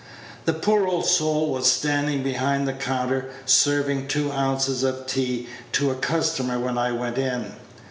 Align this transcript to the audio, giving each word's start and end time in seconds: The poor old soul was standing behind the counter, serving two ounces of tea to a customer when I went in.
The 0.45 0.53
poor 0.53 0.87
old 0.87 1.05
soul 1.05 1.51
was 1.51 1.71
standing 1.71 2.23
behind 2.23 2.67
the 2.67 2.73
counter, 2.73 3.29
serving 3.45 4.07
two 4.07 4.31
ounces 4.31 4.81
of 4.81 5.05
tea 5.05 5.47
to 5.73 5.91
a 5.91 5.95
customer 5.95 6.57
when 6.59 6.75
I 6.75 6.91
went 6.91 7.19
in. 7.19 7.51